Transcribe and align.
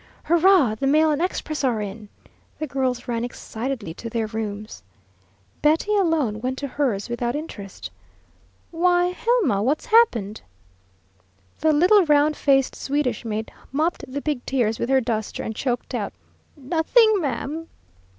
"Hurrah, 0.23 0.73
the 0.73 0.87
mail 0.87 1.11
and 1.11 1.21
express 1.21 1.63
are 1.63 1.79
in!" 1.79 2.09
The 2.57 2.65
girls 2.65 3.07
ran 3.07 3.23
excitedly 3.23 3.93
to 3.93 4.09
their 4.09 4.25
rooms. 4.25 4.81
Betty 5.61 5.95
alone 5.95 6.41
went 6.41 6.57
to 6.57 6.67
hers 6.69 7.07
without 7.07 7.35
interest. 7.35 7.91
"Why, 8.71 9.11
Hilma, 9.11 9.61
what's 9.61 9.85
happened?" 9.85 10.41
The 11.59 11.71
little 11.71 12.03
round 12.05 12.35
faced 12.35 12.73
Swedish 12.75 13.23
maid 13.23 13.51
mopped 13.71 14.03
the 14.11 14.21
big 14.21 14.43
tears 14.47 14.79
with 14.79 14.89
her 14.89 15.01
duster, 15.01 15.43
and 15.43 15.55
choked 15.55 15.93
out: 15.93 16.13
"Nothings, 16.57 17.19
ma'am!" 17.21 17.67